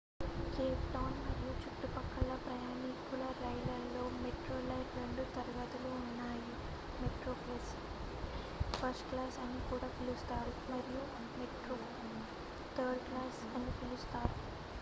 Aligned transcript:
Cape 0.53 0.85
Town 0.93 1.17
మరియు 1.23 1.51
చుట్టుపక్కల 1.63 2.29
ప్రయాణికుల 2.45 3.25
రైళ్ళలో 3.41 4.03
మెట్రోరైల్ 4.15 4.87
రెండు 4.95 5.23
తరగతులు 5.35 5.89
ఉన్నాయి 5.97 6.53
మెట్రోప్లస్ 7.01 7.73
ఫస్ట్ 8.79 9.05
క్లాస్ 9.09 9.37
అని 9.39 9.59
కూడా 9.69 9.89
పిలుస్తారు 9.97 10.53
మరియు 10.69 11.03
మెట్రో 11.37 11.77
థర్డ్ 12.77 13.03
క్లాస్ 13.09 13.41
అని 13.53 13.73
పిలుస్తారు 13.81 14.35